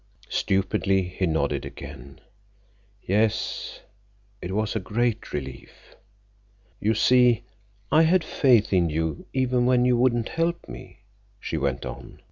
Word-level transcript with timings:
Stupidly 0.29 1.03
he 1.03 1.27
nodded 1.27 1.63
again. 1.63 2.21
"Yes, 3.03 3.81
it 4.41 4.51
was 4.51 4.75
a 4.75 4.79
great 4.79 5.31
relief." 5.31 5.95
"You 6.79 6.95
see, 6.95 7.43
I 7.91 8.01
had 8.01 8.23
faith 8.23 8.73
in 8.73 8.89
you 8.89 9.27
even 9.31 9.67
when 9.67 9.85
you 9.85 9.95
wouldn't 9.95 10.29
help 10.29 10.67
me," 10.67 11.01
she 11.39 11.55
went 11.55 11.85
on. 11.85 12.17